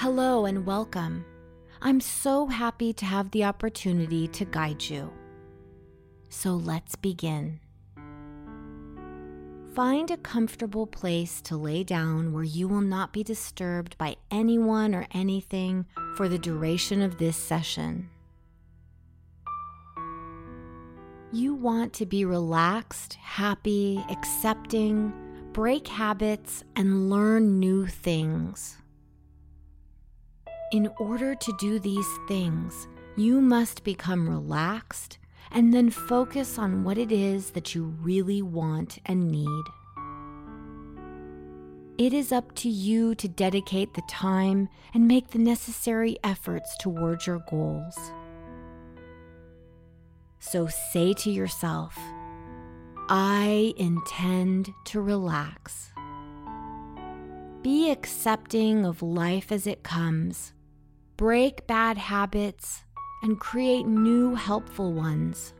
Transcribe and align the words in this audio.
Hello 0.00 0.46
and 0.46 0.64
welcome. 0.64 1.24
I'm 1.82 2.00
so 2.00 2.46
happy 2.46 2.92
to 2.92 3.04
have 3.04 3.32
the 3.32 3.42
opportunity 3.42 4.28
to 4.28 4.44
guide 4.44 4.80
you. 4.80 5.12
So 6.28 6.52
let's 6.52 6.94
begin. 6.94 7.58
Find 9.74 10.08
a 10.12 10.16
comfortable 10.18 10.86
place 10.86 11.40
to 11.40 11.56
lay 11.56 11.82
down 11.82 12.32
where 12.32 12.44
you 12.44 12.68
will 12.68 12.80
not 12.80 13.12
be 13.12 13.24
disturbed 13.24 13.98
by 13.98 14.14
anyone 14.30 14.94
or 14.94 15.08
anything 15.10 15.84
for 16.14 16.28
the 16.28 16.38
duration 16.38 17.02
of 17.02 17.18
this 17.18 17.36
session. 17.36 18.08
You 21.32 21.54
want 21.54 21.92
to 21.94 22.06
be 22.06 22.24
relaxed, 22.24 23.14
happy, 23.14 24.04
accepting, 24.08 25.12
break 25.52 25.88
habits, 25.88 26.62
and 26.76 27.10
learn 27.10 27.58
new 27.58 27.88
things. 27.88 28.76
In 30.70 30.90
order 30.98 31.34
to 31.34 31.56
do 31.58 31.78
these 31.78 32.18
things, 32.26 32.88
you 33.16 33.40
must 33.40 33.84
become 33.84 34.28
relaxed 34.28 35.16
and 35.50 35.72
then 35.72 35.88
focus 35.88 36.58
on 36.58 36.84
what 36.84 36.98
it 36.98 37.10
is 37.10 37.52
that 37.52 37.74
you 37.74 37.84
really 38.02 38.42
want 38.42 38.98
and 39.06 39.30
need. 39.30 39.64
It 41.96 42.12
is 42.12 42.32
up 42.32 42.54
to 42.56 42.68
you 42.68 43.14
to 43.14 43.26
dedicate 43.26 43.94
the 43.94 44.02
time 44.10 44.68
and 44.92 45.08
make 45.08 45.28
the 45.28 45.38
necessary 45.38 46.18
efforts 46.22 46.76
towards 46.76 47.26
your 47.26 47.42
goals. 47.48 47.96
So 50.38 50.66
say 50.66 51.14
to 51.14 51.30
yourself, 51.30 51.98
I 53.08 53.72
intend 53.78 54.68
to 54.84 55.00
relax. 55.00 55.92
Be 57.62 57.90
accepting 57.90 58.84
of 58.84 59.00
life 59.02 59.50
as 59.50 59.66
it 59.66 59.82
comes 59.82 60.52
break 61.18 61.66
bad 61.66 61.98
habits, 61.98 62.84
and 63.24 63.40
create 63.40 63.84
new 63.84 64.36
helpful 64.36 64.92
ones, 64.92 65.52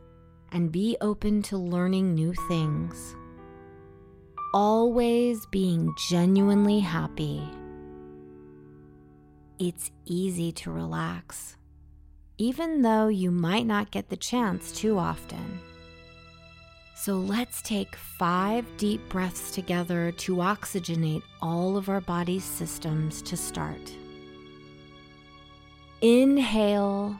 and 0.53 0.71
be 0.71 0.95
open 1.01 1.41
to 1.41 1.57
learning 1.57 2.15
new 2.15 2.33
things. 2.47 3.13
Always 4.53 5.45
being 5.47 5.93
genuinely 6.09 6.79
happy. 6.79 7.43
It's 9.59 9.91
easy 10.05 10.53
to 10.53 10.71
relax, 10.71 11.57
even 12.37 12.81
though 12.81 13.09
you 13.09 13.29
might 13.29 13.65
not 13.65 13.91
get 13.91 14.07
the 14.09 14.15
chance 14.15 14.71
too 14.71 14.97
often. 14.97 15.59
So 16.95 17.15
let's 17.15 17.61
take 17.61 17.97
five 17.97 18.65
deep 18.77 19.09
breaths 19.09 19.51
together 19.51 20.13
to 20.13 20.37
oxygenate 20.37 21.23
all 21.41 21.75
of 21.75 21.89
our 21.89 22.01
body's 22.01 22.45
systems 22.45 23.21
to 23.23 23.35
start. 23.35 23.93
Inhale 26.01 27.19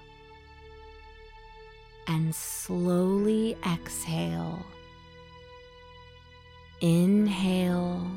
and 2.07 2.33
slowly 2.33 3.57
exhale. 3.65 4.65
Inhale 6.79 8.09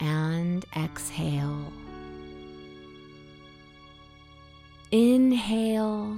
and 0.00 0.64
exhale. 0.74 1.72
Inhale 4.90 6.16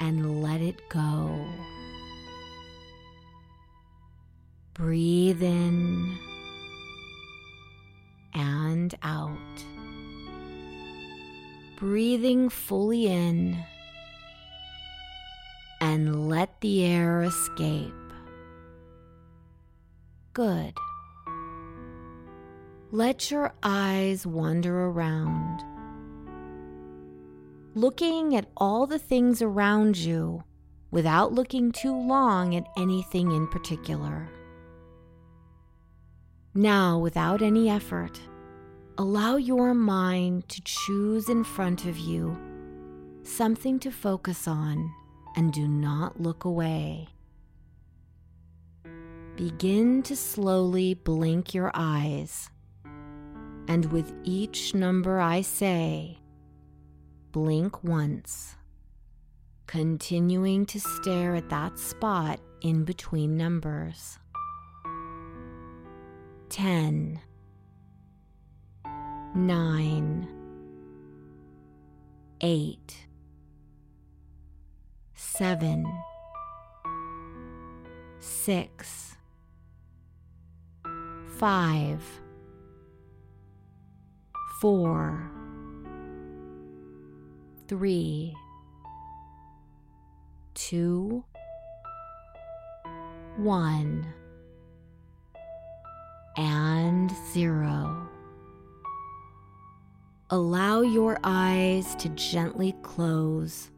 and 0.00 0.42
let 0.42 0.62
it 0.62 0.88
go. 0.88 1.44
Breathe 4.72 5.42
in 5.42 5.57
breathing 11.78 12.48
fully 12.48 13.06
in 13.06 13.56
and 15.80 16.28
let 16.28 16.60
the 16.60 16.84
air 16.84 17.22
escape. 17.22 17.94
Good. 20.32 20.74
Let 22.90 23.30
your 23.30 23.54
eyes 23.62 24.26
wander 24.26 24.86
around, 24.86 25.62
looking 27.76 28.34
at 28.34 28.50
all 28.56 28.88
the 28.88 28.98
things 28.98 29.40
around 29.40 29.96
you 29.96 30.42
without 30.90 31.32
looking 31.32 31.70
too 31.70 31.94
long 31.94 32.56
at 32.56 32.66
anything 32.76 33.30
in 33.30 33.46
particular. 33.46 34.28
Now, 36.54 36.98
without 36.98 37.40
any 37.40 37.70
effort, 37.70 38.18
Allow 39.00 39.36
your 39.36 39.74
mind 39.74 40.48
to 40.48 40.60
choose 40.64 41.28
in 41.28 41.44
front 41.44 41.84
of 41.84 41.96
you 41.98 42.36
something 43.22 43.78
to 43.78 43.92
focus 43.92 44.48
on 44.48 44.92
and 45.36 45.52
do 45.52 45.68
not 45.68 46.20
look 46.20 46.44
away. 46.44 47.06
Begin 49.36 50.02
to 50.02 50.16
slowly 50.16 50.94
blink 50.94 51.54
your 51.54 51.70
eyes, 51.74 52.50
and 53.68 53.84
with 53.92 54.12
each 54.24 54.74
number 54.74 55.20
I 55.20 55.42
say, 55.42 56.18
blink 57.30 57.84
once, 57.84 58.56
continuing 59.68 60.66
to 60.66 60.80
stare 60.80 61.36
at 61.36 61.50
that 61.50 61.78
spot 61.78 62.40
in 62.62 62.82
between 62.82 63.36
numbers. 63.36 64.18
10 66.48 67.20
nine, 69.34 70.28
eight, 72.40 73.06
seven, 75.14 75.84
six, 78.20 79.16
five, 81.38 82.02
four, 84.60 85.30
three, 87.68 88.34
two, 90.54 91.22
one, 93.36 94.04
and 96.36 97.12
zero. 97.32 98.08
Allow 100.30 100.82
your 100.82 101.18
eyes 101.24 101.94
to 101.94 102.10
gently 102.10 102.74
close, 102.82 103.70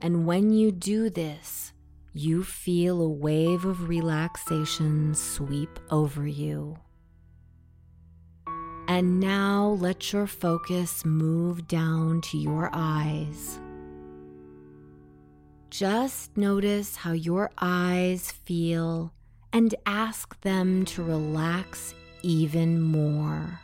and 0.00 0.24
when 0.24 0.52
you 0.52 0.70
do 0.70 1.10
this, 1.10 1.72
you 2.12 2.44
feel 2.44 3.02
a 3.02 3.08
wave 3.08 3.64
of 3.64 3.88
relaxation 3.88 5.16
sweep 5.16 5.80
over 5.90 6.28
you. 6.28 6.78
And 8.86 9.18
now 9.18 9.76
let 9.80 10.12
your 10.12 10.28
focus 10.28 11.04
move 11.04 11.66
down 11.66 12.20
to 12.20 12.38
your 12.38 12.70
eyes. 12.72 13.58
Just 15.70 16.36
notice 16.36 16.94
how 16.94 17.12
your 17.12 17.50
eyes 17.58 18.30
feel 18.30 19.12
and 19.52 19.74
ask 19.86 20.40
them 20.42 20.84
to 20.84 21.02
relax 21.02 21.94
even 22.22 22.80
more. 22.80 23.60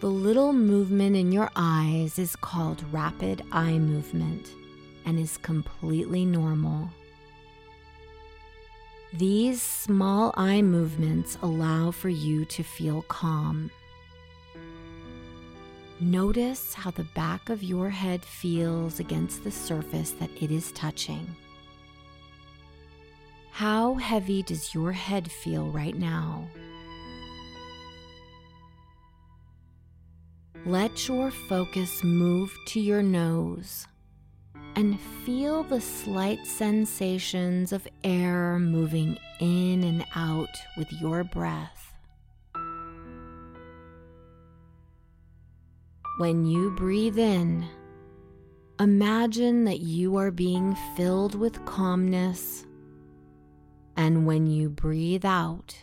The 0.00 0.06
little 0.06 0.52
movement 0.52 1.16
in 1.16 1.32
your 1.32 1.50
eyes 1.56 2.20
is 2.20 2.36
called 2.36 2.84
rapid 2.92 3.42
eye 3.50 3.78
movement 3.78 4.52
and 5.04 5.18
is 5.18 5.38
completely 5.38 6.24
normal. 6.24 6.88
These 9.12 9.60
small 9.60 10.32
eye 10.36 10.62
movements 10.62 11.36
allow 11.42 11.90
for 11.90 12.10
you 12.10 12.44
to 12.44 12.62
feel 12.62 13.02
calm. 13.08 13.72
Notice 15.98 16.74
how 16.74 16.92
the 16.92 17.08
back 17.16 17.50
of 17.50 17.64
your 17.64 17.90
head 17.90 18.24
feels 18.24 19.00
against 19.00 19.42
the 19.42 19.50
surface 19.50 20.12
that 20.12 20.30
it 20.40 20.52
is 20.52 20.70
touching. 20.72 21.26
How 23.50 23.94
heavy 23.94 24.44
does 24.44 24.72
your 24.72 24.92
head 24.92 25.28
feel 25.28 25.66
right 25.72 25.96
now? 25.96 26.46
Let 30.68 31.08
your 31.08 31.30
focus 31.30 32.04
move 32.04 32.54
to 32.66 32.78
your 32.78 33.02
nose 33.02 33.86
and 34.76 35.00
feel 35.24 35.62
the 35.62 35.80
slight 35.80 36.46
sensations 36.46 37.72
of 37.72 37.88
air 38.04 38.58
moving 38.58 39.16
in 39.40 39.82
and 39.82 40.04
out 40.14 40.54
with 40.76 40.92
your 40.92 41.24
breath. 41.24 41.94
When 46.18 46.44
you 46.44 46.72
breathe 46.72 47.18
in, 47.18 47.64
imagine 48.78 49.64
that 49.64 49.80
you 49.80 50.18
are 50.18 50.30
being 50.30 50.76
filled 50.98 51.34
with 51.34 51.64
calmness. 51.64 52.66
And 53.96 54.26
when 54.26 54.46
you 54.46 54.68
breathe 54.68 55.24
out, 55.24 55.74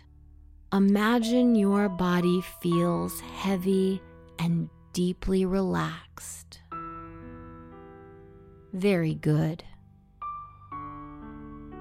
imagine 0.71 1.55
your 1.55 1.89
body 1.89 2.43
feels 2.61 3.19
heavy 3.21 3.99
and 4.37 4.69
deeply 4.95 5.43
relaxed. 5.45 6.61
Very 8.71 9.13
good. 9.13 9.61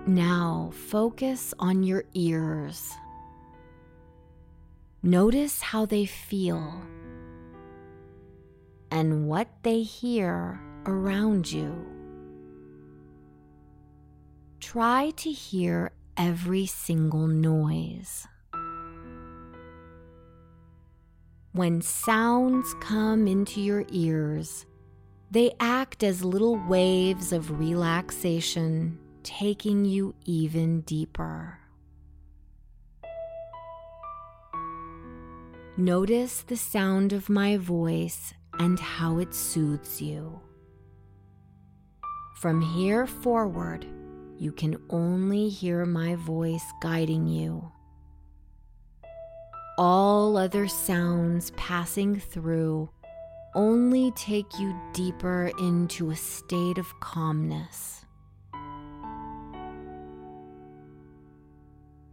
Now 0.05 0.72
focus 0.88 1.55
on 1.61 1.84
your 1.84 2.02
ears. 2.14 2.90
Notice 5.00 5.62
how 5.62 5.87
they 5.87 6.06
feel 6.06 6.82
and 8.90 9.28
what 9.28 9.46
they 9.62 9.82
hear 9.82 10.60
around 10.84 11.52
you. 11.52 11.87
Try 14.58 15.10
to 15.19 15.31
hear 15.31 15.93
every 16.17 16.67
single 16.67 17.28
noise. 17.28 18.26
When 21.55 21.83
sounds 21.83 22.75
come 22.81 23.29
into 23.29 23.61
your 23.61 23.85
ears, 23.93 24.67
they 25.31 25.53
act 25.61 26.03
as 26.03 26.25
little 26.25 26.56
waves 26.56 27.33
of 27.33 27.61
relaxation, 27.61 28.99
taking 29.23 29.85
you 29.85 30.17
even 30.25 30.81
deeper. 30.81 31.61
Notice 35.77 36.43
the 36.43 36.56
sound 36.56 37.12
of 37.12 37.29
my 37.29 37.56
voice 37.56 38.35
and 38.59 38.81
how 38.81 39.19
it 39.19 39.33
soothes 39.33 40.03
you. 40.03 40.41
From 42.35 42.61
here 42.61 43.06
forward, 43.06 43.87
you 44.37 44.51
can 44.51 44.77
only 44.91 45.49
hear 45.51 45.87
my 45.87 46.17
voice 46.17 46.65
guiding 46.83 47.29
you. 47.29 47.71
All 49.76 50.37
other 50.37 50.69
sounds 50.69 51.50
passing 51.56 52.21
through 52.21 52.91
only 53.56 54.12
take 54.12 54.59
you 54.59 54.73
deeper 54.93 55.50
into 55.59 56.11
a 56.11 56.17
state 56.17 56.79
of 56.79 57.00
calmness. 57.00 58.05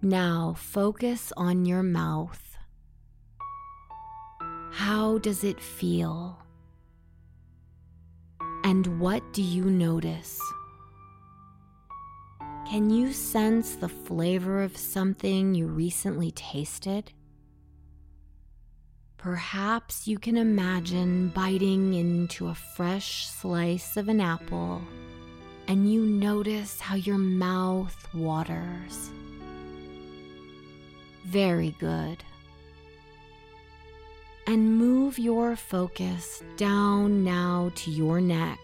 Now 0.02 0.56
focus 0.58 1.32
on 1.38 1.66
your 1.66 1.84
mouth. 1.84 2.58
How 4.72 5.20
does 5.20 5.44
it 5.44 5.60
feel? 5.60 6.40
And 8.64 9.00
what 9.00 9.34
do 9.34 9.44
you 9.44 9.66
notice? 9.66 10.40
Can 12.68 12.90
you 12.90 13.14
sense 13.14 13.76
the 13.76 13.90
flavor 13.90 14.64
of 14.64 14.76
something 14.76 15.54
you 15.54 15.68
recently 15.68 16.32
tasted? 16.32 17.12
Perhaps 19.22 20.08
you 20.08 20.18
can 20.18 20.36
imagine 20.36 21.28
biting 21.30 21.94
into 21.94 22.48
a 22.48 22.56
fresh 22.56 23.28
slice 23.28 23.96
of 23.96 24.10
an 24.10 24.20
apple 24.20 24.82
and 25.68 25.94
you 25.94 26.02
notice 26.02 26.80
how 26.80 26.96
your 26.96 27.20
mouth 27.20 27.96
waters. 28.16 29.12
Very 31.26 31.76
good. 31.80 32.24
And 34.48 34.80
move 34.80 35.20
your 35.20 35.56
focus 35.56 36.42
down 36.58 37.24
now 37.24 37.72
to 37.76 37.92
your 37.92 38.20
neck. 38.20 38.58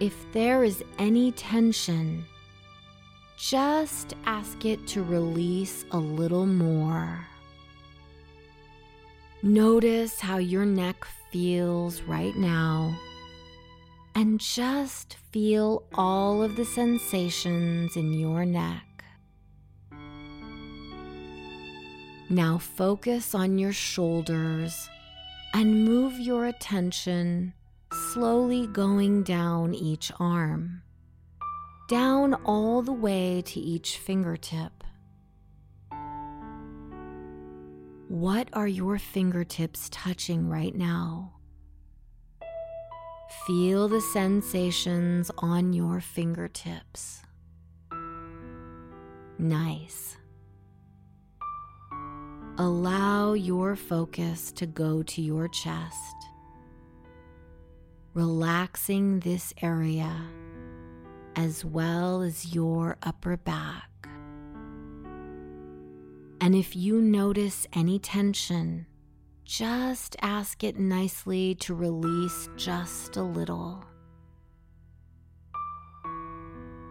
If 0.00 0.16
there 0.32 0.64
is 0.64 0.82
any 0.98 1.32
tension, 1.32 2.24
just 3.36 4.14
ask 4.24 4.64
it 4.64 4.86
to 4.88 5.02
release 5.02 5.84
a 5.90 5.98
little 5.98 6.46
more. 6.46 7.26
Notice 9.44 10.20
how 10.20 10.36
your 10.36 10.64
neck 10.64 11.04
feels 11.32 12.00
right 12.02 12.36
now 12.36 12.96
and 14.14 14.38
just 14.38 15.16
feel 15.32 15.82
all 15.94 16.44
of 16.44 16.54
the 16.54 16.64
sensations 16.64 17.96
in 17.96 18.12
your 18.12 18.44
neck. 18.44 19.04
Now 22.30 22.58
focus 22.58 23.34
on 23.34 23.58
your 23.58 23.72
shoulders 23.72 24.88
and 25.52 25.84
move 25.84 26.20
your 26.20 26.46
attention 26.46 27.52
slowly 27.92 28.68
going 28.68 29.24
down 29.24 29.74
each 29.74 30.12
arm, 30.20 30.82
down 31.88 32.34
all 32.44 32.80
the 32.80 32.92
way 32.92 33.42
to 33.46 33.58
each 33.58 33.98
fingertip. 33.98 34.81
What 38.12 38.50
are 38.52 38.68
your 38.68 38.98
fingertips 38.98 39.88
touching 39.88 40.46
right 40.46 40.74
now? 40.74 41.32
Feel 43.46 43.88
the 43.88 44.02
sensations 44.02 45.30
on 45.38 45.72
your 45.72 45.98
fingertips. 45.98 47.22
Nice. 49.38 50.18
Allow 52.58 53.32
your 53.32 53.76
focus 53.76 54.52
to 54.52 54.66
go 54.66 55.02
to 55.04 55.22
your 55.22 55.48
chest, 55.48 56.16
relaxing 58.12 59.20
this 59.20 59.54
area 59.62 60.14
as 61.34 61.64
well 61.64 62.20
as 62.20 62.54
your 62.54 62.98
upper 63.02 63.38
back. 63.38 63.91
And 66.42 66.56
if 66.56 66.74
you 66.74 67.00
notice 67.00 67.68
any 67.72 68.00
tension, 68.00 68.86
just 69.44 70.16
ask 70.20 70.64
it 70.64 70.76
nicely 70.76 71.54
to 71.60 71.72
release 71.72 72.48
just 72.56 73.16
a 73.16 73.22
little. 73.22 73.84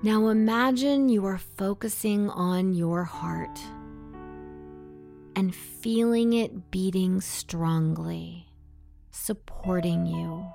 Now 0.04 0.30
imagine 0.30 1.10
you 1.10 1.26
are 1.26 1.38
focusing 1.38 2.30
on 2.30 2.74
your 2.74 3.04
heart 3.04 3.60
and 5.36 5.54
feeling 5.54 6.32
it 6.32 6.72
beating 6.72 7.20
strongly, 7.20 8.48
supporting 9.10 10.06
you. 10.06 10.46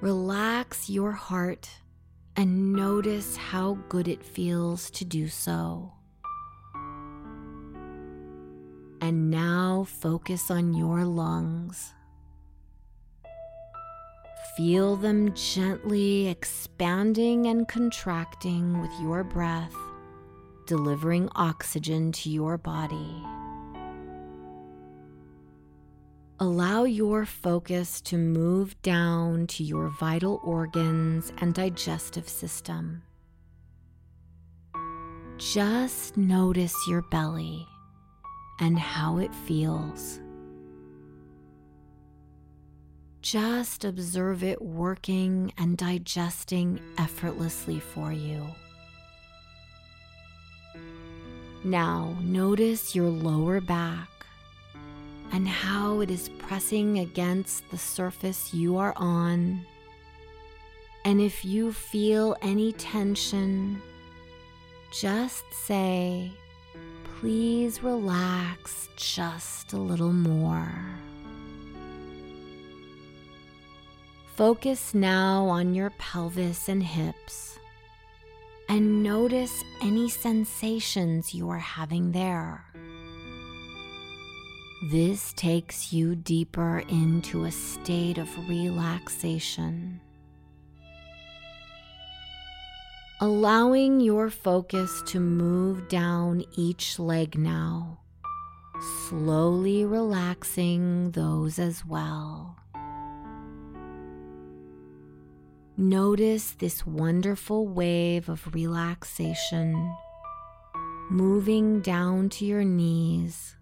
Relax 0.00 0.88
your 0.88 1.12
heart 1.12 1.68
and 2.36 2.72
notice 2.72 3.36
how 3.36 3.74
good 3.90 4.08
it 4.08 4.24
feels 4.24 4.90
to 4.92 5.04
do 5.04 5.28
so. 5.28 5.92
And 9.02 9.32
now 9.32 9.84
focus 9.88 10.48
on 10.48 10.74
your 10.74 11.04
lungs. 11.04 11.92
Feel 14.56 14.94
them 14.94 15.34
gently 15.34 16.28
expanding 16.28 17.48
and 17.48 17.66
contracting 17.66 18.80
with 18.80 18.92
your 19.00 19.24
breath, 19.24 19.74
delivering 20.68 21.28
oxygen 21.34 22.12
to 22.12 22.30
your 22.30 22.56
body. 22.56 23.20
Allow 26.38 26.84
your 26.84 27.26
focus 27.26 28.00
to 28.02 28.16
move 28.16 28.80
down 28.82 29.48
to 29.48 29.64
your 29.64 29.88
vital 29.98 30.40
organs 30.44 31.32
and 31.38 31.54
digestive 31.54 32.28
system. 32.28 33.02
Just 35.38 36.16
notice 36.16 36.76
your 36.86 37.02
belly 37.02 37.66
and 38.60 38.78
how 38.78 39.18
it 39.18 39.34
feels. 39.34 40.20
Just 43.22 43.84
observe 43.84 44.42
it 44.42 44.60
working 44.60 45.52
and 45.56 45.76
digesting 45.76 46.80
effortlessly 46.98 47.78
for 47.78 48.12
you. 48.12 48.44
Now, 51.64 52.16
notice 52.20 52.96
your 52.96 53.08
lower 53.08 53.60
back 53.60 54.08
and 55.30 55.46
how 55.46 56.00
it 56.00 56.10
is 56.10 56.28
pressing 56.28 56.98
against 56.98 57.70
the 57.70 57.78
surface 57.78 58.52
you 58.52 58.76
are 58.76 58.92
on. 58.96 59.64
And 61.04 61.20
if 61.20 61.44
you 61.44 61.72
feel 61.72 62.36
any 62.42 62.72
tension, 62.72 63.80
just 64.90 65.44
say, 65.52 66.32
please 67.22 67.84
relax 67.84 68.88
just 68.96 69.72
a 69.74 69.76
little 69.76 70.12
more. 70.12 70.74
Focus 74.34 74.92
now 74.92 75.44
on 75.44 75.72
your 75.72 75.90
pelvis 75.98 76.68
and 76.68 76.82
hips 76.82 77.60
and 78.68 79.04
notice 79.04 79.62
any 79.82 80.08
sensations 80.08 81.32
you 81.32 81.48
are 81.48 81.60
having 81.60 82.10
there. 82.10 82.64
This 84.90 85.32
takes 85.34 85.92
you 85.92 86.16
deeper 86.16 86.80
into 86.88 87.44
a 87.44 87.52
state 87.52 88.18
of 88.18 88.28
relaxation. 88.48 90.00
Allowing 93.22 94.00
your 94.00 94.30
focus 94.30 95.00
to 95.06 95.20
move 95.20 95.86
down 95.86 96.42
each 96.56 96.98
leg 96.98 97.38
now, 97.38 98.00
slowly 99.08 99.84
relaxing 99.84 101.12
those 101.12 101.60
as 101.60 101.86
well. 101.86 102.56
Notice 105.76 106.50
this 106.58 106.84
wonderful 106.84 107.68
wave 107.68 108.28
of 108.28 108.52
relaxation 108.52 109.94
moving 111.08 111.80
down 111.80 112.28
to 112.30 112.44
your 112.44 112.64
knees 112.64 113.54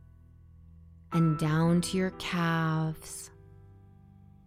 and 1.12 1.38
down 1.38 1.82
to 1.82 1.98
your 1.98 2.12
calves 2.12 3.30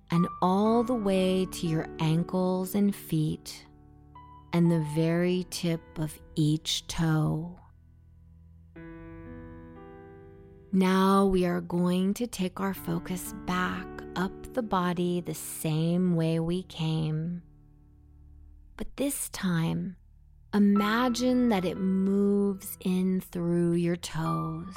and 0.09 0.27
all 0.41 0.83
the 0.83 0.95
way 0.95 1.45
to 1.51 1.67
your 1.67 1.87
ankles 1.99 2.73
and 2.73 2.95
feet 2.95 3.63
and 4.53 4.71
the 4.71 4.85
very 4.95 5.45
tip 5.49 5.81
of 5.97 6.17
each 6.35 6.87
toe. 6.87 7.59
Now 10.71 11.25
we 11.25 11.45
are 11.45 11.61
going 11.61 12.13
to 12.15 12.27
take 12.27 12.59
our 12.59 12.73
focus 12.73 13.33
back 13.45 13.85
up 14.15 14.31
the 14.53 14.63
body 14.63 15.21
the 15.21 15.33
same 15.33 16.15
way 16.15 16.39
we 16.39 16.63
came 16.63 17.41
but 18.75 18.97
this 18.97 19.29
time, 19.29 19.95
imagine 20.53 21.49
that 21.49 21.63
it 21.63 21.77
moves 21.77 22.77
in 22.81 23.21
through 23.21 23.73
your 23.73 23.95
toes. 23.95 24.75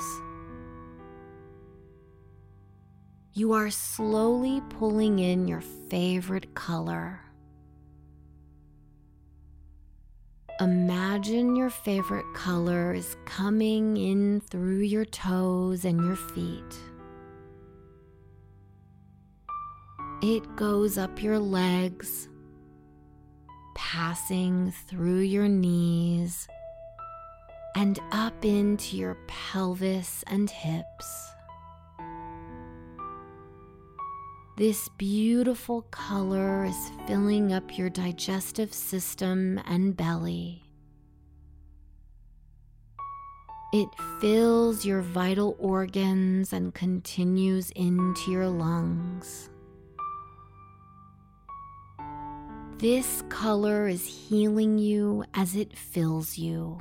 You 3.33 3.53
are 3.53 3.71
slowly 3.71 4.63
pulling 4.71 5.19
in 5.19 5.49
your 5.49 5.61
favorite 5.61 6.55
color. 6.55 7.21
Imagine 10.59 11.55
your 11.55 11.69
favorite 11.69 12.25
color 12.33 12.95
is 12.95 13.15
coming 13.27 13.99
in 13.99 14.41
through 14.41 14.81
your 14.81 15.05
toes 15.05 15.85
and 15.85 16.03
your 16.03 16.17
feet. 16.17 16.75
It 20.23 20.57
goes 20.57 20.97
up 20.97 21.23
your 21.23 21.39
legs 21.39 22.31
passing 23.75 24.73
through 24.89 25.21
your 25.21 25.47
knees 25.47 26.49
and 27.75 28.01
up 28.11 28.43
into 28.43 28.97
your 28.97 29.19
pelvis 29.27 30.25
and 30.27 30.49
hips. 30.49 31.36
This 34.57 34.89
beautiful 34.97 35.83
color 35.91 36.65
is 36.65 36.91
filling 37.07 37.53
up 37.53 37.77
your 37.77 37.91
digestive 37.91 38.73
system 38.73 39.61
and 39.67 39.95
belly. 39.95 40.63
It 43.75 43.91
fills 44.19 44.87
your 44.87 45.03
vital 45.03 45.57
organs 45.59 46.55
and 46.55 46.73
continues 46.73 47.71
into 47.73 48.31
your 48.31 48.49
lungs. 48.49 49.51
This 52.79 53.25
color 53.29 53.89
is 53.89 54.07
healing 54.07 54.79
you 54.79 55.25
as 55.35 55.55
it 55.55 55.77
fills 55.77 56.39
you. 56.39 56.81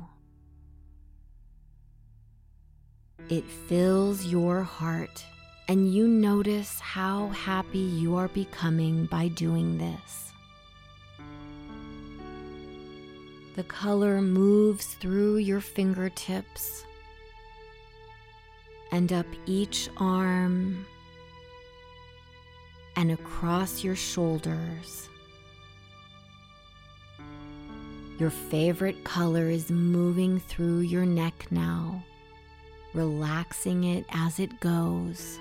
It 3.28 3.44
fills 3.44 4.24
your 4.24 4.62
heart, 4.62 5.26
and 5.68 5.92
you 5.92 6.06
notice 6.06 6.78
how 6.78 7.28
happy 7.28 7.78
you 7.78 8.16
are 8.16 8.28
becoming 8.28 9.06
by 9.06 9.28
doing 9.28 9.78
this. 9.78 10.32
The 13.56 13.64
color 13.64 14.20
moves 14.20 14.94
through 14.94 15.38
your 15.38 15.60
fingertips 15.60 16.84
and 18.92 19.12
up 19.12 19.26
each 19.46 19.88
arm 19.96 20.86
and 22.94 23.10
across 23.10 23.82
your 23.82 23.96
shoulders. 23.96 25.08
Your 28.18 28.30
favorite 28.30 29.04
color 29.04 29.48
is 29.48 29.70
moving 29.70 30.38
through 30.40 30.80
your 30.80 31.04
neck 31.04 31.46
now, 31.50 32.02
relaxing 32.94 33.84
it 33.84 34.06
as 34.10 34.38
it 34.38 34.60
goes. 34.60 35.38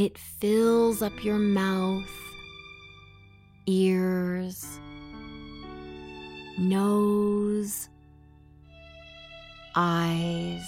It 0.00 0.16
fills 0.16 1.02
up 1.02 1.22
your 1.22 1.36
mouth, 1.36 2.10
ears, 3.66 4.80
nose, 6.56 7.90
eyes, 9.76 10.66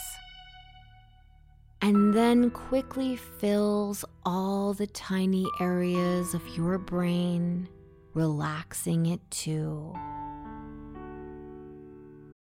and 1.80 2.12
then 2.12 2.50
quickly 2.50 3.16
fills 3.16 4.04
all 4.26 4.74
the 4.74 4.88
tiny 4.88 5.46
areas 5.60 6.34
of 6.34 6.46
your 6.54 6.76
brain 6.76 7.70
relaxing 8.12 9.06
it 9.06 9.22
too. 9.30 9.94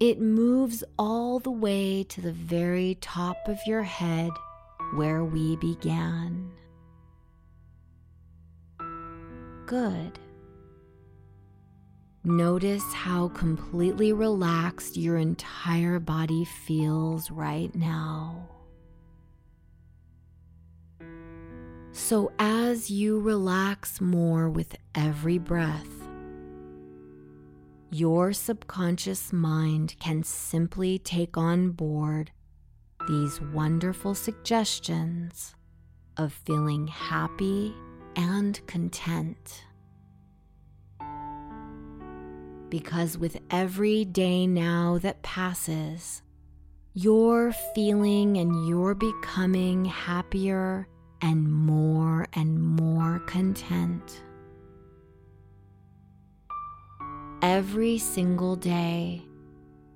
It 0.00 0.20
moves 0.20 0.82
all 0.98 1.38
the 1.38 1.50
way 1.50 2.02
to 2.04 2.20
the 2.20 2.32
very 2.32 2.98
top 3.00 3.36
of 3.46 3.58
your 3.66 3.82
head 3.82 4.30
where 4.94 5.24
we 5.24 5.56
began. 5.56 6.50
Good. 9.66 10.18
Notice 12.24 12.92
how 12.92 13.28
completely 13.28 14.12
relaxed 14.12 14.96
your 14.96 15.16
entire 15.18 15.98
body 16.00 16.44
feels 16.44 17.30
right 17.30 17.74
now. 17.74 18.48
So, 21.92 22.32
as 22.38 22.90
you 22.90 23.20
relax 23.20 24.00
more 24.00 24.48
with 24.48 24.74
every 24.94 25.38
breath, 25.38 26.03
your 27.94 28.32
subconscious 28.32 29.32
mind 29.32 29.94
can 30.00 30.24
simply 30.24 30.98
take 30.98 31.36
on 31.36 31.70
board 31.70 32.32
these 33.06 33.40
wonderful 33.40 34.16
suggestions 34.16 35.54
of 36.16 36.32
feeling 36.32 36.88
happy 36.88 37.72
and 38.16 38.60
content. 38.66 39.62
Because 42.68 43.16
with 43.16 43.38
every 43.52 44.04
day 44.04 44.48
now 44.48 44.98
that 44.98 45.22
passes, 45.22 46.22
You're 46.96 47.52
feeling 47.74 48.36
and 48.36 48.68
you're 48.68 48.94
becoming 48.94 49.84
happier 49.84 50.86
and 51.20 51.52
more 51.52 52.26
and 52.34 52.62
more 52.62 53.18
content. 53.26 54.22
Every 57.46 57.98
single 57.98 58.56
day, 58.56 59.20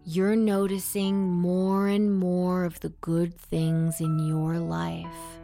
you're 0.05 0.37
noticing 0.37 1.31
more 1.31 1.89
and 1.89 2.15
more 2.15 2.65
of 2.65 2.79
the 2.81 2.91
good 3.01 3.41
things 3.41 4.03
in 4.03 4.19
your 4.19 4.59
life. 4.59 5.41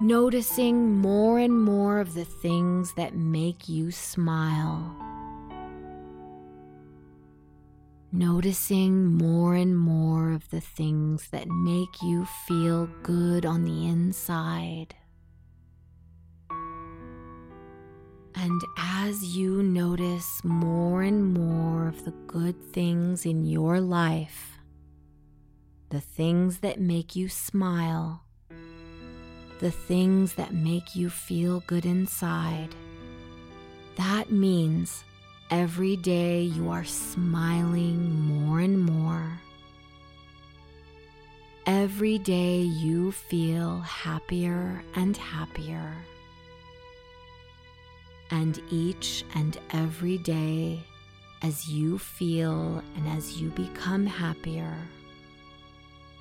Noticing 0.00 0.92
more 0.92 1.40
and 1.40 1.60
more 1.60 1.98
of 1.98 2.14
the 2.14 2.24
things 2.24 2.94
that 2.94 3.16
make 3.16 3.68
you 3.68 3.90
smile. 3.90 4.94
Noticing 8.12 9.06
more 9.06 9.56
and 9.56 9.76
more 9.76 10.30
of 10.30 10.48
the 10.50 10.60
things 10.60 11.30
that 11.30 11.48
make 11.48 12.00
you 12.00 12.26
feel 12.46 12.88
good 13.02 13.44
on 13.44 13.64
the 13.64 13.88
inside. 13.88 14.94
And 18.44 18.62
as 18.76 19.34
you 19.34 19.62
notice 19.62 20.44
more 20.44 21.00
and 21.00 21.32
more 21.32 21.88
of 21.88 22.04
the 22.04 22.10
good 22.26 22.54
things 22.74 23.24
in 23.24 23.46
your 23.46 23.80
life, 23.80 24.58
the 25.88 26.02
things 26.02 26.58
that 26.58 26.78
make 26.78 27.16
you 27.16 27.30
smile, 27.30 28.22
the 29.60 29.70
things 29.70 30.34
that 30.34 30.52
make 30.52 30.94
you 30.94 31.08
feel 31.08 31.60
good 31.60 31.86
inside, 31.86 32.74
that 33.96 34.30
means 34.30 35.04
every 35.50 35.96
day 35.96 36.42
you 36.42 36.68
are 36.68 36.84
smiling 36.84 38.12
more 38.26 38.60
and 38.60 38.78
more. 38.78 39.40
Every 41.64 42.18
day 42.18 42.58
you 42.60 43.10
feel 43.10 43.78
happier 43.80 44.84
and 44.94 45.16
happier. 45.16 45.94
And 48.30 48.60
each 48.70 49.24
and 49.34 49.58
every 49.70 50.18
day, 50.18 50.80
as 51.42 51.68
you 51.68 51.98
feel 51.98 52.82
and 52.96 53.08
as 53.08 53.40
you 53.40 53.50
become 53.50 54.06
happier, 54.06 54.74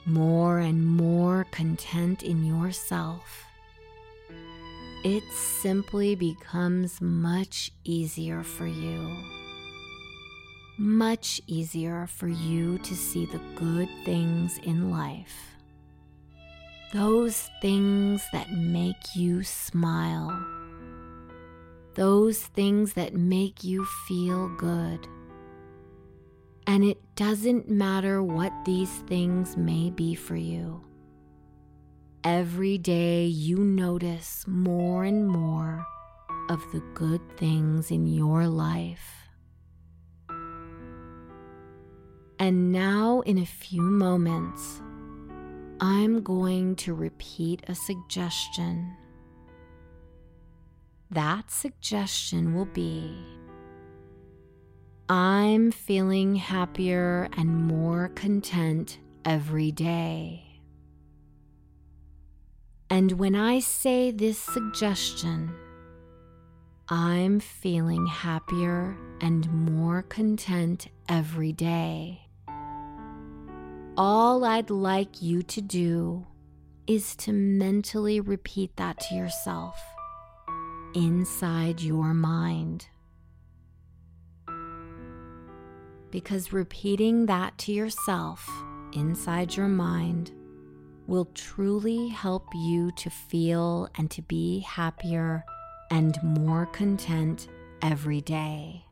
more 0.05 0.60
and 0.60 0.86
more 0.86 1.45
content 1.51 2.24
in 2.24 2.43
yourself, 2.43 3.45
it 5.03 5.24
simply 5.33 6.15
becomes 6.15 7.01
much 7.01 7.72
easier 7.83 8.43
for 8.43 8.67
you. 8.67 9.17
Much 10.77 11.39
easier 11.48 12.07
for 12.07 12.27
you 12.27 12.77
to 12.79 12.95
see 12.95 13.25
the 13.25 13.41
good 13.55 13.89
things 14.05 14.57
in 14.63 14.91
life. 14.91 15.55
Those 16.93 17.50
things 17.62 18.24
that 18.33 18.51
make 18.51 19.15
you 19.15 19.43
smile 19.43 20.52
those 21.95 22.41
things 22.41 22.93
that 22.93 23.13
make 23.13 23.63
you 23.63 23.85
feel 24.07 24.50
good. 24.57 25.07
And 26.65 26.83
it 26.83 26.97
doesn't 27.15 27.69
matter 27.69 28.23
what 28.23 28.53
these 28.65 28.91
things 29.07 29.57
may 29.57 29.89
be 29.89 30.15
for 30.15 30.35
you. 30.35 30.83
Every 32.23 32.77
day 32.77 33.25
you 33.25 33.57
notice 33.57 34.45
more 34.47 35.03
and 35.03 35.27
more 35.27 35.85
of 36.50 36.62
the 36.71 36.81
good 36.93 37.21
things 37.38 37.91
in 37.91 38.07
your 38.07 38.47
life. 38.47 39.23
And 42.39 42.71
now, 42.71 43.21
in 43.21 43.38
a 43.38 43.45
few 43.45 43.81
moments, 43.81 44.81
I'm 45.79 46.21
going 46.23 46.75
to 46.77 46.93
repeat 46.93 47.63
a 47.67 47.75
suggestion 47.75 48.95
that 51.13 51.52
suggestion 51.52 52.54
will 52.56 52.65
be 52.65 53.15
I'm 55.10 55.71
feeling 55.71 56.36
happier 56.36 57.28
and 57.38 57.67
more 57.67 58.10
content 58.15 58.99
every 59.26 59.71
day. 59.71 60.43
And 62.89 63.12
when 63.13 63.36
I 63.36 63.60
say 63.60 64.12
this 64.12 64.39
suggestion, 64.39 65.54
I'm 66.89 67.39
feeling 67.39 68.08
happier 68.08 68.97
and 69.19 69.52
more 69.52 70.04
content 70.04 70.88
every 71.10 71.52
day. 71.52 72.21
All 73.97 74.45
I'd 74.45 74.69
like 74.69 75.21
you 75.21 75.43
to 75.43 75.62
do 75.62 76.26
is 76.88 77.15
to 77.17 77.34
mentally 77.34 78.19
repeat 78.19 78.76
that 78.78 78.99
to 79.02 79.15
yourself 79.15 79.80
inside 80.93 81.82
your 81.82 82.13
mind. 82.13 82.88
Because 86.12 86.53
repeating 86.53 87.25
that 87.25 87.58
to 87.60 87.71
yourself 87.71 88.47
inside 88.93 89.56
your 89.56 89.67
mind 89.67 90.32
will 91.08 91.25
truly 91.34 92.08
help 92.10 92.45
you 92.53 92.91
to 92.91 93.10
feel 93.10 93.89
and 93.95 94.10
to 94.12 94.21
be 94.21 94.60
happier 94.60 95.43
and 95.89 96.17
more 96.23 96.65
content 96.67 97.47
every 97.82 98.21
day. 98.21 98.86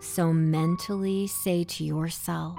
So 0.00 0.32
mentally 0.32 1.26
say 1.26 1.64
to 1.64 1.84
yourself, 1.84 2.58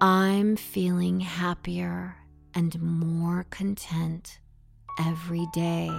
I'm 0.00 0.56
feeling 0.56 1.20
happier 1.20 2.16
and 2.54 2.80
more 2.80 3.46
content 3.50 4.38
every 5.00 5.46
day. 5.52 5.90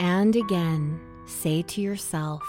And 0.00 0.36
again, 0.36 1.00
say 1.26 1.62
to 1.62 1.80
yourself, 1.80 2.42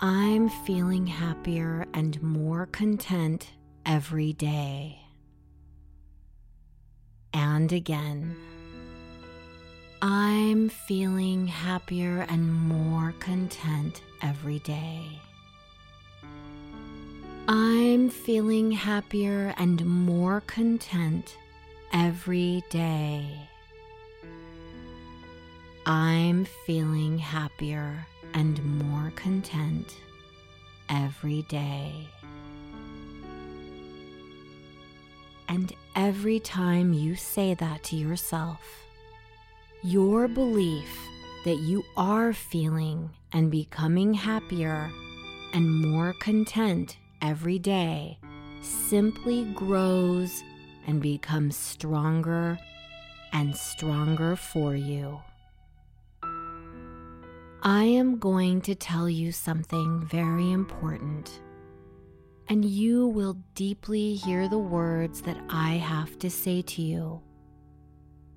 I'm 0.00 0.48
feeling 0.48 1.06
happier 1.06 1.86
and 1.92 2.22
more 2.22 2.66
content 2.66 3.50
every 3.84 4.32
day. 4.32 5.00
And 7.32 7.72
again, 7.72 8.36
I'm 10.00 10.68
feeling 10.68 11.48
happier 11.48 12.24
and 12.28 12.52
more 12.52 13.12
content 13.18 14.02
every 14.22 14.60
day. 14.60 15.02
I'm 17.50 18.10
feeling 18.10 18.72
happier 18.72 19.54
and 19.56 19.82
more 19.86 20.42
content 20.42 21.38
every 21.94 22.62
day. 22.68 23.24
I'm 25.86 26.44
feeling 26.66 27.16
happier 27.16 28.06
and 28.34 28.62
more 28.62 29.14
content 29.16 29.96
every 30.90 31.40
day. 31.48 31.90
And 35.48 35.72
every 35.96 36.40
time 36.40 36.92
you 36.92 37.16
say 37.16 37.54
that 37.54 37.82
to 37.84 37.96
yourself, 37.96 38.60
your 39.82 40.28
belief 40.28 40.90
that 41.46 41.60
you 41.60 41.82
are 41.96 42.34
feeling 42.34 43.08
and 43.32 43.50
becoming 43.50 44.12
happier 44.12 44.90
and 45.54 45.74
more 45.74 46.12
content 46.20 46.98
every 47.22 47.58
day 47.58 48.18
simply 48.60 49.44
grows 49.54 50.42
and 50.86 51.00
becomes 51.00 51.56
stronger 51.56 52.58
and 53.32 53.54
stronger 53.54 54.36
for 54.36 54.74
you. 54.74 55.20
I 57.62 57.84
am 57.84 58.18
going 58.18 58.60
to 58.62 58.74
tell 58.74 59.08
you 59.10 59.32
something 59.32 60.06
very 60.06 60.52
important, 60.52 61.40
and 62.48 62.64
you 62.64 63.08
will 63.08 63.36
deeply 63.54 64.14
hear 64.14 64.48
the 64.48 64.58
words 64.58 65.22
that 65.22 65.38
I 65.50 65.72
have 65.74 66.18
to 66.20 66.30
say 66.30 66.62
to 66.62 66.82
you, 66.82 67.20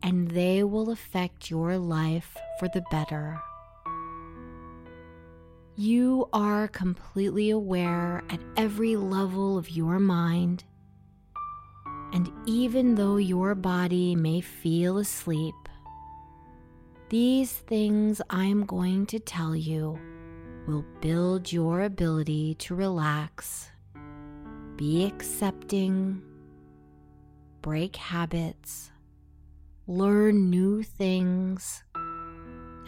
and 0.01 0.29
they 0.29 0.63
will 0.63 0.89
affect 0.89 1.51
your 1.51 1.77
life 1.77 2.35
for 2.59 2.67
the 2.69 2.83
better. 2.89 3.39
You 5.77 6.27
are 6.33 6.67
completely 6.67 7.49
aware 7.49 8.23
at 8.29 8.41
every 8.57 8.97
level 8.97 9.57
of 9.57 9.69
your 9.69 9.99
mind. 9.99 10.65
And 12.13 12.29
even 12.45 12.95
though 12.95 13.15
your 13.15 13.55
body 13.55 14.15
may 14.15 14.41
feel 14.41 14.97
asleep, 14.97 15.55
these 17.09 17.53
things 17.53 18.21
I'm 18.29 18.65
going 18.65 19.05
to 19.07 19.19
tell 19.19 19.55
you 19.55 19.97
will 20.67 20.85
build 20.99 21.51
your 21.51 21.81
ability 21.81 22.55
to 22.55 22.75
relax, 22.75 23.69
be 24.75 25.05
accepting, 25.05 26.21
break 27.61 27.95
habits, 27.95 28.91
learn 29.87 30.49
new 30.49 30.83
things, 30.83 31.83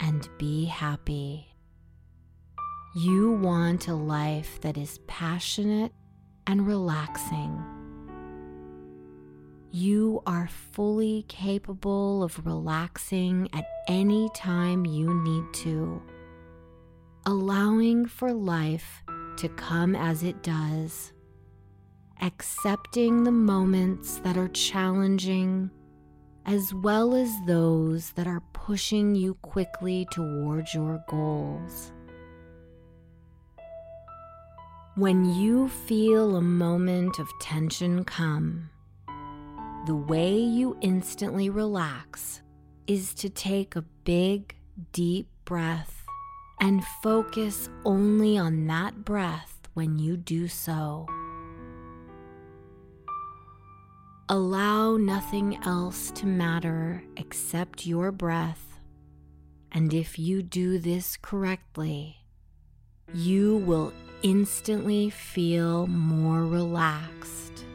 and 0.00 0.28
be 0.38 0.66
happy. 0.66 1.53
You 2.96 3.32
want 3.32 3.88
a 3.88 3.94
life 3.94 4.60
that 4.60 4.78
is 4.78 5.00
passionate 5.08 5.90
and 6.46 6.64
relaxing. 6.64 7.60
You 9.72 10.22
are 10.28 10.46
fully 10.46 11.24
capable 11.26 12.22
of 12.22 12.46
relaxing 12.46 13.48
at 13.52 13.66
any 13.88 14.28
time 14.36 14.86
you 14.86 15.12
need 15.12 15.42
to, 15.64 16.00
allowing 17.26 18.06
for 18.06 18.32
life 18.32 19.02
to 19.38 19.48
come 19.48 19.96
as 19.96 20.22
it 20.22 20.44
does, 20.44 21.12
accepting 22.22 23.24
the 23.24 23.32
moments 23.32 24.18
that 24.18 24.36
are 24.36 24.50
challenging 24.50 25.68
as 26.46 26.72
well 26.74 27.16
as 27.16 27.32
those 27.48 28.12
that 28.12 28.28
are 28.28 28.42
pushing 28.52 29.16
you 29.16 29.34
quickly 29.42 30.06
towards 30.12 30.72
your 30.74 31.02
goals. 31.08 31.90
When 34.96 35.24
you 35.24 35.68
feel 35.68 36.36
a 36.36 36.40
moment 36.40 37.18
of 37.18 37.28
tension 37.40 38.04
come, 38.04 38.70
the 39.86 39.96
way 39.96 40.36
you 40.36 40.76
instantly 40.82 41.50
relax 41.50 42.42
is 42.86 43.12
to 43.14 43.28
take 43.28 43.74
a 43.74 43.82
big, 43.82 44.54
deep 44.92 45.26
breath 45.44 46.06
and 46.60 46.84
focus 47.02 47.68
only 47.84 48.38
on 48.38 48.68
that 48.68 49.04
breath 49.04 49.68
when 49.72 49.98
you 49.98 50.16
do 50.16 50.46
so. 50.46 51.08
Allow 54.28 54.96
nothing 54.96 55.58
else 55.64 56.12
to 56.12 56.26
matter 56.26 57.02
except 57.16 57.84
your 57.84 58.12
breath, 58.12 58.78
and 59.72 59.92
if 59.92 60.20
you 60.20 60.40
do 60.40 60.78
this 60.78 61.16
correctly, 61.16 62.18
you 63.12 63.56
will 63.56 63.92
instantly 64.24 65.10
feel 65.10 65.86
more 65.86 66.46
relaxed. 66.46 67.66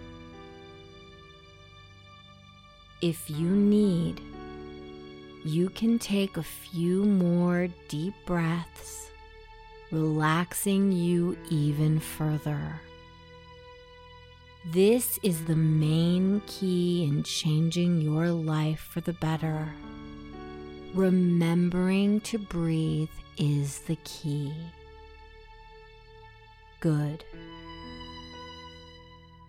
If 3.04 3.30
you 3.30 3.50
need, 3.50 4.20
you 5.46 5.70
can 5.70 6.00
take 6.00 6.38
a 6.38 6.44
few 6.44 7.06
more 7.06 7.68
deep 7.88 8.16
breaths, 8.26 9.12
relaxing 9.92 10.92
you 10.92 11.38
even 11.52 12.00
further. 12.00 12.82
This 14.66 15.20
is 15.22 15.46
the 15.46 15.56
main 15.56 16.42
key 16.48 17.06
in 17.08 17.22
changing 17.22 18.02
your 18.02 18.30
life 18.32 18.80
for 18.80 19.02
the 19.02 19.14
better. 19.14 19.72
Remembering 20.96 22.22
to 22.22 22.40
breathe 22.40 23.10
is 23.38 23.80
the 23.82 23.98
key 23.98 24.52
good. 26.80 27.24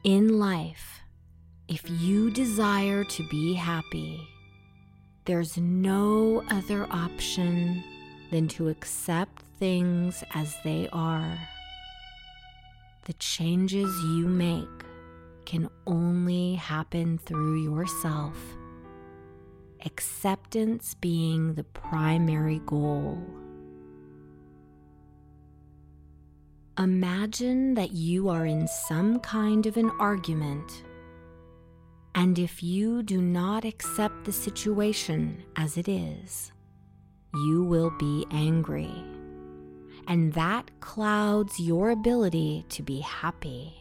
In 0.04 0.38
life, 0.38 1.00
if 1.68 1.82
you 1.88 2.30
desire 2.30 3.04
to 3.04 3.28
be 3.28 3.54
happy, 3.54 4.26
there's 5.26 5.56
no 5.56 6.42
other 6.50 6.86
option 6.90 7.84
than 8.30 8.48
to 8.48 8.68
accept 8.68 9.42
things 9.58 10.24
as 10.34 10.56
they 10.64 10.88
are. 10.92 11.38
The 13.04 13.12
changes 13.14 13.94
you 14.02 14.26
make 14.26 14.66
can 15.44 15.68
only 15.86 16.54
happen 16.54 17.18
through 17.18 17.62
yourself, 17.62 18.36
acceptance 19.84 20.94
being 20.94 21.54
the 21.54 21.64
primary 21.64 22.60
goal. 22.66 23.18
Imagine 26.78 27.74
that 27.74 27.92
you 27.92 28.28
are 28.28 28.46
in 28.46 28.66
some 28.66 29.18
kind 29.20 29.66
of 29.66 29.76
an 29.76 29.90
argument, 29.98 30.84
and 32.14 32.38
if 32.38 32.62
you 32.62 33.02
do 33.02 33.20
not 33.20 33.64
accept 33.64 34.24
the 34.24 34.32
situation 34.32 35.42
as 35.56 35.76
it 35.76 35.88
is, 35.88 36.52
you 37.34 37.64
will 37.64 37.90
be 37.98 38.24
angry, 38.30 38.94
and 40.06 40.32
that 40.34 40.70
clouds 40.80 41.58
your 41.60 41.90
ability 41.90 42.64
to 42.70 42.82
be 42.82 43.00
happy. 43.00 43.74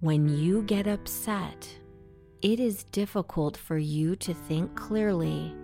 When 0.00 0.26
you 0.28 0.62
get 0.62 0.86
upset, 0.86 1.68
it 2.40 2.58
is 2.58 2.84
difficult 2.84 3.56
for 3.56 3.78
you 3.78 4.16
to 4.16 4.32
think 4.32 4.74
clearly 4.74 5.54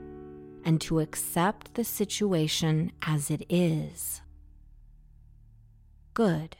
and 0.65 0.81
to 0.83 1.01
accept 1.01 1.75
the 1.75 1.85
situation 1.85 2.93
as 3.03 3.31
it 3.31 3.45
is 3.49 4.21
good. 6.15 6.57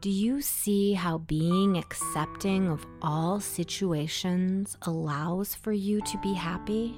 Do 0.00 0.10
you 0.10 0.42
see 0.42 0.92
how 0.92 1.18
being 1.18 1.78
accepting 1.78 2.68
of 2.68 2.84
all 3.00 3.40
situations 3.40 4.76
allows 4.82 5.54
for 5.54 5.72
you 5.72 6.02
to 6.02 6.18
be 6.18 6.34
happy? 6.34 6.94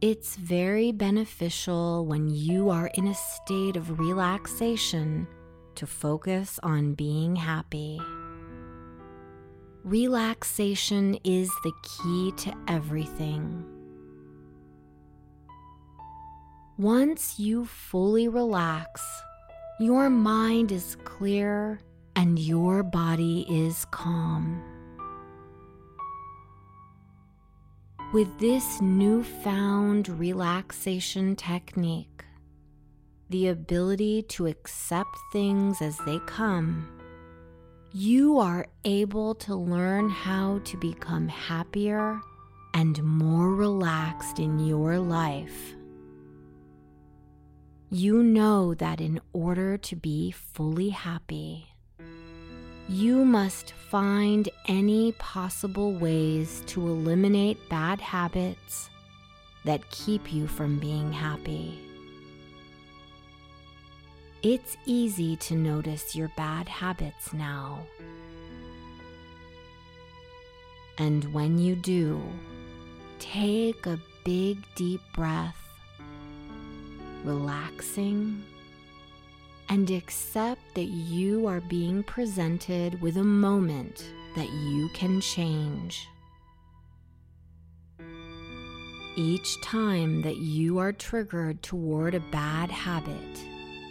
It's 0.00 0.34
very 0.34 0.90
beneficial 0.90 2.04
when 2.06 2.28
you 2.28 2.70
are 2.70 2.90
in 2.94 3.06
a 3.06 3.14
state 3.14 3.76
of 3.76 4.00
relaxation 4.00 5.28
to 5.76 5.86
focus 5.86 6.58
on 6.64 6.94
being 6.94 7.36
happy. 7.36 8.00
Relaxation 9.84 11.16
is 11.22 11.48
the 11.62 11.72
key 11.82 12.32
to 12.38 12.52
everything. 12.66 13.81
Once 16.78 17.38
you 17.38 17.66
fully 17.66 18.28
relax, 18.28 19.04
your 19.78 20.08
mind 20.08 20.72
is 20.72 20.96
clear 21.04 21.78
and 22.16 22.38
your 22.38 22.82
body 22.82 23.44
is 23.50 23.84
calm. 23.90 24.62
With 28.14 28.38
this 28.38 28.80
newfound 28.80 30.08
relaxation 30.08 31.36
technique, 31.36 32.24
the 33.28 33.48
ability 33.48 34.22
to 34.30 34.46
accept 34.46 35.14
things 35.30 35.82
as 35.82 35.98
they 36.06 36.20
come, 36.20 36.88
you 37.92 38.38
are 38.38 38.66
able 38.86 39.34
to 39.34 39.54
learn 39.54 40.08
how 40.08 40.58
to 40.64 40.78
become 40.78 41.28
happier 41.28 42.18
and 42.72 43.02
more 43.02 43.54
relaxed 43.54 44.38
in 44.38 44.58
your 44.58 44.98
life 44.98 45.74
you 47.94 48.22
know 48.22 48.72
that 48.72 49.02
in 49.02 49.20
order 49.34 49.76
to 49.76 49.94
be 49.94 50.30
fully 50.30 50.88
happy, 50.88 51.66
you 52.88 53.22
must 53.22 53.72
find 53.72 54.48
any 54.66 55.12
possible 55.18 55.92
ways 55.92 56.62
to 56.64 56.80
eliminate 56.88 57.68
bad 57.68 58.00
habits 58.00 58.88
that 59.66 59.90
keep 59.90 60.32
you 60.32 60.46
from 60.46 60.78
being 60.78 61.12
happy. 61.12 61.78
It's 64.42 64.78
easy 64.86 65.36
to 65.36 65.54
notice 65.54 66.16
your 66.16 66.32
bad 66.34 66.70
habits 66.70 67.34
now. 67.34 67.78
And 70.96 71.30
when 71.34 71.58
you 71.58 71.76
do, 71.76 72.22
take 73.18 73.84
a 73.84 74.00
big 74.24 74.56
deep 74.76 75.02
breath 75.14 75.61
relaxing, 77.24 78.42
and 79.68 79.90
accept 79.90 80.60
that 80.74 80.84
you 80.84 81.46
are 81.46 81.60
being 81.60 82.02
presented 82.02 83.00
with 83.00 83.16
a 83.16 83.24
moment 83.24 84.04
that 84.36 84.50
you 84.50 84.88
can 84.94 85.20
change. 85.20 86.06
Each 89.14 89.60
time 89.60 90.22
that 90.22 90.38
you 90.38 90.78
are 90.78 90.92
triggered 90.92 91.62
toward 91.62 92.14
a 92.14 92.20
bad 92.20 92.70
habit 92.70 93.44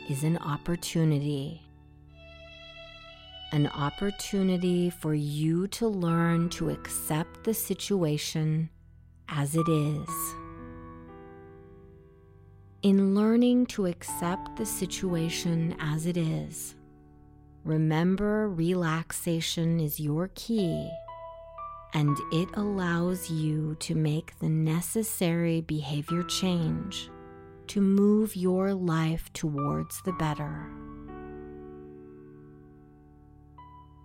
is 0.09 0.23
an 0.23 0.37
opportunity. 0.37 1.61
An 3.51 3.67
opportunity 3.67 4.89
for 4.89 5.13
you 5.13 5.67
to 5.67 5.87
learn 5.87 6.49
to 6.51 6.69
accept 6.69 7.43
the 7.43 7.53
situation 7.53 8.69
as 9.29 9.55
it 9.55 9.69
is. 9.69 10.40
In 12.83 13.13
learning 13.13 13.67
to 13.67 13.85
accept 13.85 14.55
the 14.55 14.65
situation 14.65 15.75
as 15.79 16.07
it 16.07 16.17
is, 16.17 16.73
remember 17.63 18.49
relaxation 18.49 19.79
is 19.79 19.99
your 19.99 20.31
key 20.33 20.89
and 21.93 22.17
it 22.31 22.49
allows 22.55 23.29
you 23.29 23.75
to 23.81 23.93
make 23.93 24.33
the 24.39 24.49
necessary 24.49 25.61
behavior 25.61 26.23
change 26.23 27.11
to 27.67 27.81
move 27.81 28.35
your 28.35 28.73
life 28.73 29.31
towards 29.31 30.01
the 30.01 30.13
better. 30.13 30.67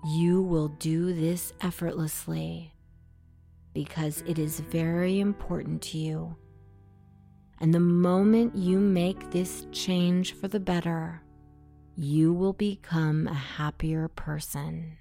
You 0.05 0.43
will 0.43 0.69
do 0.69 1.15
this 1.15 1.55
effortlessly 1.63 2.75
because 3.73 4.23
it 4.27 4.39
is 4.39 4.61
very 4.61 5.19
important 5.19 5.81
to 5.81 5.99
you. 5.99 6.37
And 7.59 7.73
the 7.73 7.81
moment 7.81 8.55
you 8.55 8.79
make 8.79 9.31
this 9.31 9.67
change 9.73 10.35
for 10.35 10.49
the 10.49 10.61
better, 10.61 11.23
you 11.97 12.33
will 12.33 12.53
become 12.53 13.27
a 13.27 13.35
happier 13.35 14.09
person. 14.09 14.99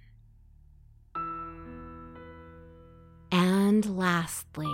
And 3.31 3.85
lastly, 3.97 4.73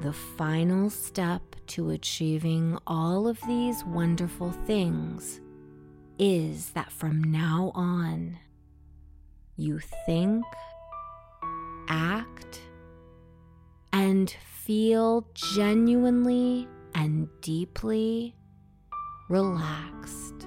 the 0.00 0.12
final 0.12 0.90
step 0.90 1.42
to 1.68 1.90
achieving 1.90 2.76
all 2.88 3.28
of 3.28 3.38
these 3.46 3.84
wonderful 3.84 4.50
things 4.50 5.40
is 6.18 6.70
that 6.70 6.90
from 6.90 7.22
now 7.22 7.70
on, 7.74 8.38
you 9.56 9.78
think, 10.06 10.44
act, 11.88 12.60
and 13.92 14.34
feel 14.64 15.26
genuinely 15.34 16.68
and 16.94 17.28
deeply 17.40 18.34
relaxed. 19.28 20.46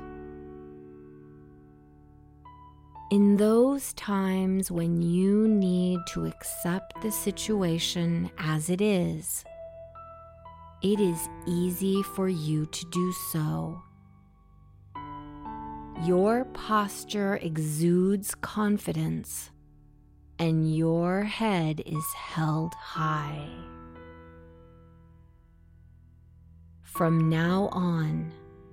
In 3.11 3.37
those 3.37 3.93
times 3.93 4.71
when 4.71 5.01
you 5.01 5.47
need 5.47 5.99
to 6.09 6.25
accept 6.25 7.01
the 7.01 7.11
situation 7.11 8.31
as 8.37 8.69
it 8.69 8.81
is, 8.81 9.45
it 10.81 10.99
is 10.99 11.29
easy 11.47 12.03
for 12.03 12.27
you 12.27 12.65
to 12.65 12.85
do 12.91 13.13
so. 13.31 13.81
Your 16.03 16.45
posture 16.45 17.39
exudes 17.41 18.35
confidence, 18.35 19.51
and 20.39 20.75
your 20.75 21.23
head 21.23 21.81
is 21.85 22.05
held 22.13 22.73
high. 22.73 23.47
From 26.81 27.29
now 27.29 27.69
on, 27.71 28.31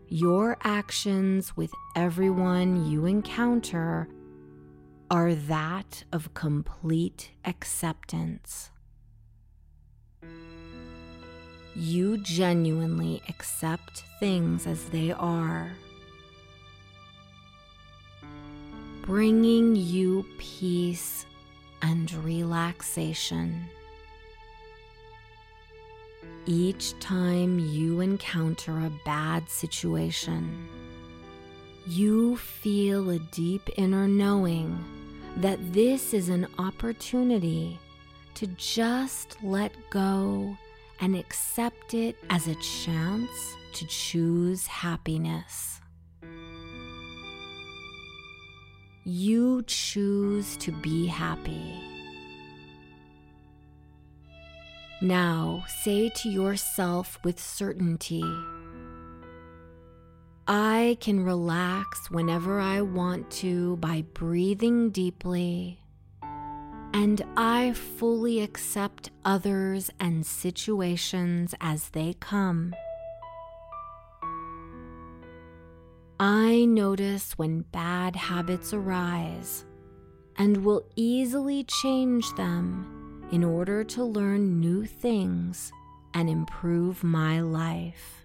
your 0.09 0.57
actions 0.63 1.57
with 1.57 1.73
everyone 1.97 2.87
you 2.91 3.07
encounter 3.07 4.09
are 5.11 5.35
that 5.35 6.05
of 6.13 6.33
complete 6.35 7.31
acceptance. 7.45 8.71
You 11.75 12.19
genuinely 12.19 13.23
accept 13.29 14.05
things 14.21 14.67
as 14.67 14.85
they 14.91 15.13
are, 15.13 15.73
bringing 19.03 19.75
you 19.75 20.27
peace 20.39 21.27
and 21.83 22.13
relaxation. 22.25 23.65
Each 26.47 26.99
time 26.99 27.59
you 27.59 28.01
encounter 28.01 28.73
a 28.73 28.93
bad 29.05 29.49
situation, 29.49 30.69
you 31.87 32.37
feel 32.37 33.11
a 33.11 33.19
deep 33.19 33.69
inner 33.77 34.09
knowing 34.09 34.83
that 35.37 35.59
this 35.73 36.15
is 36.15 36.29
an 36.29 36.47
opportunity 36.59 37.79
to 38.35 38.47
just 38.57 39.37
let 39.43 39.73
go 39.91 40.57
and 41.01 41.17
accept 41.17 41.95
it 41.95 42.17
as 42.31 42.49
a 42.49 42.55
chance 42.57 43.31
to 43.75 43.87
choose 43.87 44.67
happiness. 44.67 45.82
You 49.05 49.63
choose 49.67 50.57
to 50.59 50.71
be 50.71 51.07
happy. 51.07 51.83
Now 55.01 55.65
say 55.83 56.11
to 56.11 56.29
yourself 56.29 57.19
with 57.25 57.41
certainty 57.41 58.23
I 60.47 60.97
can 61.01 61.25
relax 61.25 62.11
whenever 62.11 62.61
I 62.61 62.83
want 62.83 63.31
to 63.43 63.77
by 63.77 64.03
breathing 64.15 64.91
deeply, 64.91 65.81
and 66.93 67.23
I 67.37 67.73
fully 67.73 68.41
accept 68.41 69.11
others 69.25 69.91
and 69.99 70.27
situations 70.27 71.55
as 71.61 71.89
they 71.91 72.15
come. 72.21 72.75
I 76.25 76.67
notice 76.67 77.33
when 77.37 77.63
bad 77.73 78.15
habits 78.15 78.73
arise 78.73 79.65
and 80.37 80.65
will 80.65 80.85
easily 80.95 81.65
change 81.65 82.33
them 82.35 83.27
in 83.33 83.43
order 83.43 83.83
to 83.83 84.05
learn 84.05 84.61
new 84.61 84.87
things 84.87 85.73
and 86.15 86.31
improve 86.31 87.03
my 87.03 87.41
life. 87.41 88.23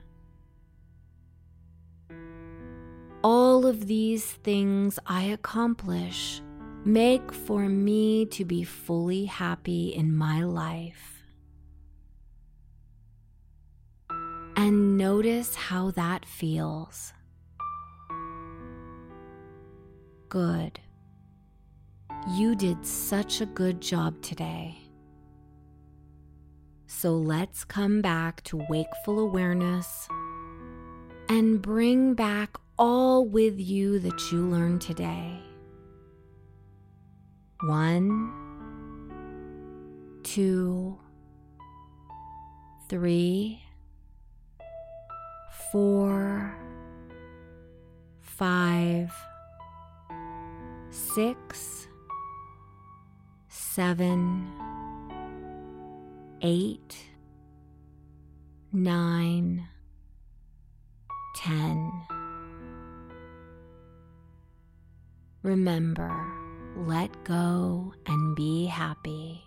all 3.24 3.66
of 3.66 3.88
these 3.88 4.24
things 4.24 5.00
I 5.06 5.24
accomplish 5.24 6.42
make 6.86 7.34
for 7.34 7.68
me 7.68 8.26
to 8.28 8.46
be 8.46 8.64
fully 8.64 9.26
happy 9.26 9.90
in 9.90 10.16
my 10.16 10.44
life. 10.44 11.24
And 14.56 14.98
notice 14.98 15.56
how 15.56 15.92
that 15.92 16.26
feels. 16.26 17.12
Good. 20.30 20.80
You 22.30 22.56
did 22.56 22.86
such 22.86 23.40
a 23.40 23.46
good 23.46 23.82
job 23.82 24.22
today. 24.22 24.78
So 26.88 27.16
let's 27.16 27.64
come 27.64 28.02
back 28.02 28.44
to 28.46 28.66
wakeful 28.70 29.20
awareness 29.20 30.08
and 31.30 31.62
bring 31.62 32.14
back 32.14 32.58
all 32.78 33.26
with 33.26 33.60
you 33.60 34.00
that 34.00 34.32
you 34.32 34.46
learned 34.46 34.82
today. 34.82 35.40
One, 37.62 38.34
two, 40.24 40.98
three, 42.90 43.62
four, 45.72 46.56
five, 48.22 49.14
six, 50.98 51.88
seven, 53.48 54.52
eight, 56.42 56.98
nine, 58.74 59.68
ten. 61.36 61.92
Remember, 65.44 66.12
let 66.76 67.24
go 67.24 67.94
and 68.08 68.36
be 68.36 68.66
happy. 68.66 69.47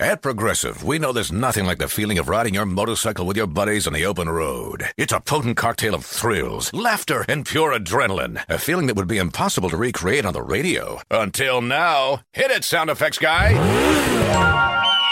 At 0.00 0.22
Progressive, 0.22 0.82
we 0.82 0.98
know 0.98 1.12
there's 1.12 1.30
nothing 1.30 1.66
like 1.66 1.78
the 1.78 1.86
feeling 1.88 2.18
of 2.18 2.28
riding 2.28 2.54
your 2.54 2.66
motorcycle 2.66 3.26
with 3.26 3.36
your 3.36 3.46
buddies 3.46 3.86
on 3.86 3.92
the 3.92 4.04
open 4.06 4.28
road. 4.28 4.86
It's 4.96 5.12
a 5.12 5.20
potent 5.20 5.56
cocktail 5.56 5.94
of 5.94 6.04
thrills, 6.04 6.72
laughter, 6.72 7.24
and 7.28 7.46
pure 7.46 7.72
adrenaline. 7.78 8.42
A 8.48 8.58
feeling 8.58 8.86
that 8.88 8.96
would 8.96 9.06
be 9.06 9.18
impossible 9.18 9.70
to 9.70 9.76
recreate 9.76 10.24
on 10.24 10.32
the 10.32 10.42
radio. 10.42 11.00
Until 11.12 11.62
now. 11.62 12.22
Hit 12.32 12.50
it, 12.50 12.64
sound 12.64 12.90
effects 12.90 13.18
guy! 13.18 13.52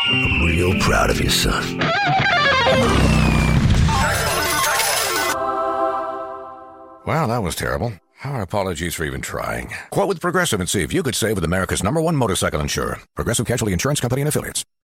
I'm 0.09 0.47
real 0.47 0.79
proud 0.81 1.11
of 1.11 1.21
you, 1.21 1.31
son. 1.31 1.79
Wow, 7.07 7.27
that 7.29 7.43
was 7.43 7.55
terrible. 7.55 7.93
Our 8.25 8.43
apologies 8.43 8.95
for 8.95 9.05
even 9.05 9.21
trying. 9.21 9.75
Quote 9.91 10.07
with 10.07 10.21
Progressive 10.21 10.61
and 10.61 10.69
see 10.69 10.83
if 10.83 10.93
you 10.93 11.03
could 11.03 11.17
save 11.17 11.35
with 11.35 11.45
America's 11.45 11.83
number 11.83 12.01
one 12.01 12.15
motorcycle 12.15 12.61
insurer, 12.61 13.01
Progressive 13.17 13.47
Casualty 13.47 13.73
Insurance 13.73 13.99
Company 13.99 14.23
and 14.23 14.29
Affiliates. 14.29 14.65